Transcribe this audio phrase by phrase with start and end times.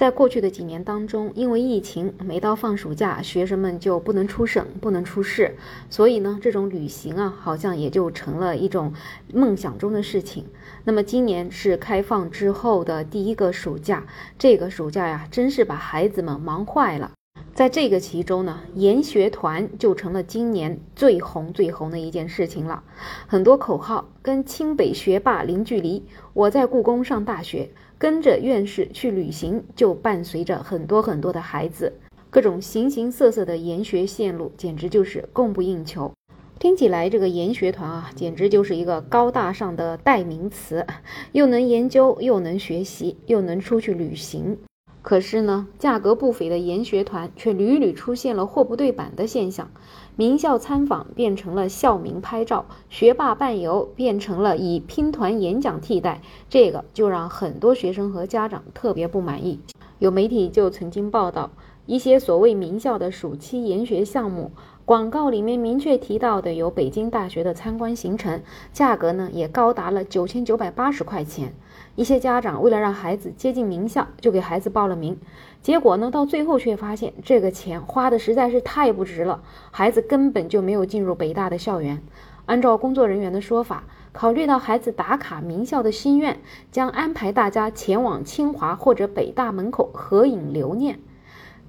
[0.00, 5.54] 在过去的几年当中，因为疫情，每到放暑假，学生们就不能出省，不能出市，
[5.90, 8.94] 所以呢，这种旅行啊，好像也就成了一种
[9.34, 10.46] 梦想中的事情。
[10.84, 14.06] 那么今年是开放之后的第一个暑假，
[14.38, 17.10] 这个暑假呀，真是把孩子们忙坏了。
[17.54, 22.82] 在这个其中呢，研学团就成了今年最红最红的一件事情了。
[23.26, 27.68] 很多口号跟清北学霸零距离，我在故宫上大学。
[27.98, 31.92] 跟着院士去旅行，就伴随着很多很多的孩子，
[32.30, 36.10] 各种形形色色的研学线路，简直就是供不应求。
[36.58, 40.86] 听起来这个研学团啊，简直就是一个高大上的代名词，
[41.32, 44.56] 又能研究，又能学习，又能出去旅行。
[45.02, 49.70] 可是呢，价格不菲的研学团却屡屡出现了货不对版的现象，
[50.14, 59.58] 名校参访变成了校名拍照，学霸伴游变成了以拼团演讲替代，这个就让很多学生和家长特别不满意。
[59.98, 61.50] 有媒体就曾经报道，
[61.86, 64.52] 一些所谓名校的暑期研学项目。
[64.90, 71.54] 广告里面明确提到的有北京大学的参观行程，价格呢也高达了九千九百八十块钱。
[71.94, 75.16] 一些家长为了让孩子接近名校，就给孩子报了名，
[75.62, 82.02] 结果呢到最后却发现这个钱花的实在是太不值了，孩子根本就没有进入北大的校园。
[82.46, 86.40] 按照工作人员的说法，考虑到孩子打卡名校的心愿，
[86.72, 90.98] 将安排大家前往清华或者北大门口合影留念。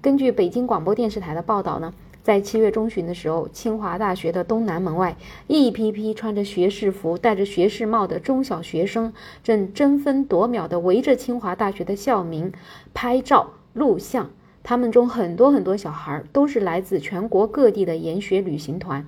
[0.00, 1.92] 根据北京广播电视台的报道呢。
[2.22, 12.52] 在七月中旬的时候，清华大学的东南门外，一批批穿着学士服、戴着学士帽的中小学生正争分夺秒地围着清华大学的校名
[12.92, 14.30] 拍照录像。
[14.62, 19.06] 他们中很多很多小孩都是来自全国各地的研学旅行团。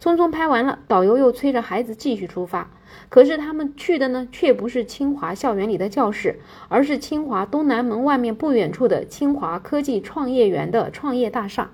[0.00, 2.70] 匆匆拍完了，导游又催着孩子继续出发。
[3.08, 11.70] 可是他们去的呢，却不是清华校园里的教室，而是清华东南门外面不远处的清华科技创业园的创业大厦。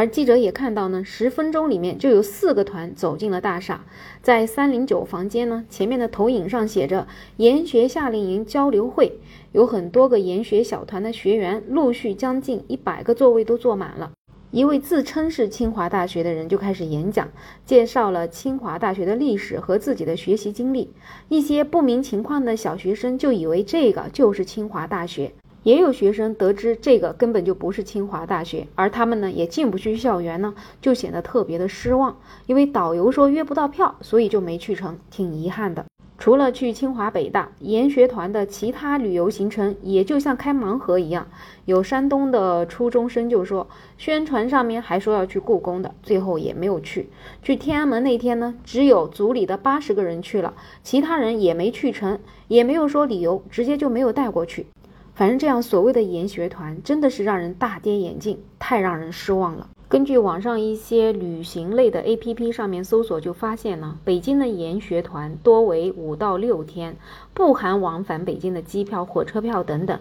[0.00, 3.84] 而记者也看到呢，十分钟里面就有四个团走进了大厦，
[4.22, 9.18] 在三零九房间呢，前面的投影上写着“研学夏令营交流会”，
[9.52, 14.10] 有很多个研学小团的学员，陆续将近一百个座位都坐满了。
[14.52, 17.28] 一位自称是清华大学的人就开始演讲，
[17.66, 20.90] 介绍了清华大学的历史和自己的学习经历。
[21.28, 25.34] 一些不明情况的小学生就以为这个就是清华大学。
[25.62, 32.16] 也有学生得知这个根本就不是清华大学，而他们呢也进不去校园呢，就显得特别的失望。
[32.46, 35.84] 因为导游说约不到票，所以就没去成，挺遗憾的。
[36.18, 41.26] 除了去清华北大，研学团的其他旅游行程也就像开盲盒一样。
[41.64, 43.66] 有山东的初中生就说，
[43.96, 47.08] 宣传上面还说要去故宫的，最后也没有去。
[47.42, 54.66] 去天安门那天呢，只有组里的八十个人去了，其他人也没去成，也没有说理由，直接就没有带过去。
[55.14, 59.68] 反正这样所谓的研学团真的是让人大跌眼镜，太让人失望了。
[59.88, 66.96] 根据网上一些旅行类的 APP 上面搜索，就发现呢，北京的研学团多为五到六天，
[67.34, 69.98] 不含往返北京的机票、火车票等等。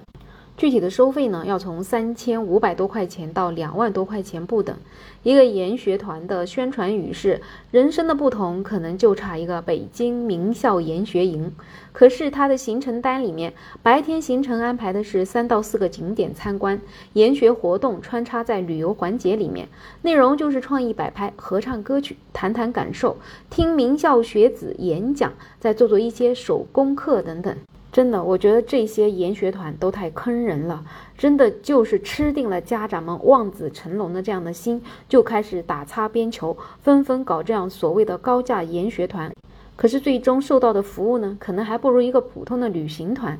[0.60, 4.76] 具体的收费呢，要从三千五百多块钱到两万多块钱不等。
[5.24, 7.40] 一个研学团的宣传语是
[7.72, 11.50] ：“人生的不同，可能就差一个北京名校研学营。”
[11.94, 16.82] 可是它的行程单里面，白天行程安排的是三到四个景点参观，
[17.14, 19.70] 研学活动穿插在旅游环节里面，
[20.02, 23.16] 内容就是创意摆拍、合唱歌曲、谈谈感受、
[23.50, 27.56] 听名校学子演讲，再做做一些手工课等等。
[27.92, 30.86] 真的，我觉得这些研学团都太坑人了，
[31.18, 39.32] 真的就是吃定了家长们望子成龙的这样的心，就开始打擦边球，纷纷搞这样所谓的高价研学团。
[39.76, 43.40] 可是最终受到的服务呢，可能还不如一个普通的旅行团。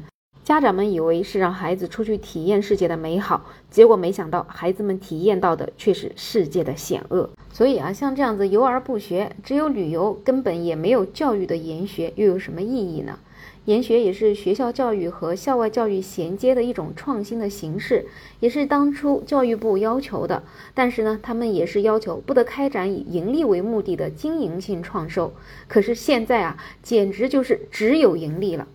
[0.50, 7.30] 家长们以为是让孩子出去体验世界的美好，结果没想到孩子们体验到的却是世界的险恶。
[7.54, 13.20] 所以啊，像这样子游而不学，只有旅游，根本也没有教育的研学，又有什么意义呢？
[13.66, 18.08] 研学也是学校教育和校外教育衔接的一种创新的形式，
[18.40, 20.42] 也是当初教育部要求的。
[20.74, 25.32] 但是呢，他们也是要求不得开展以盈利为目的的经营性创收。
[25.68, 28.68] 可是现在啊，简直就是只有盈利了。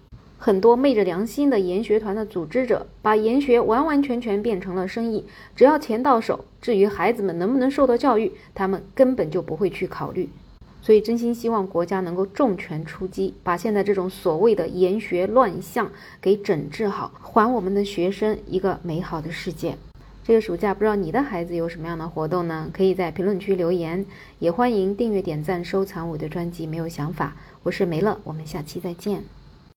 [0.45, 5.25] 很多昧着良心的研学团的组织者，把研学完完全全变成了生意，
[5.57, 10.29] 只要钱到手，至于孩子们能不能受到教育，他们根本就不会去考虑。
[10.83, 19.79] 所以，真心希望国家能够重拳出击，把现在这种所谓的研学乱象给整治好，还我们的学生一个美好的世界。
[20.23, 22.69] 这个暑假，不知道你的孩子有什么样的活动呢？
[22.71, 24.05] 可以在评论区留言，
[24.41, 26.67] 也欢迎订阅、点赞、收藏我的专辑。
[26.67, 29.25] 没有想法，我是梅乐，我们下期再见。